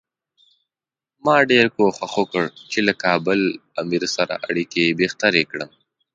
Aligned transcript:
ما 1.25 1.35
ډېر 1.51 1.65
کوښښ 1.75 2.11
وکړ 2.21 2.43
چې 2.71 2.79
له 2.87 2.93
کابل 3.03 3.39
امیر 3.81 4.03
سره 4.15 4.33
اړیکې 4.49 4.95
بهترې 5.01 5.43
کړم. 5.51 5.69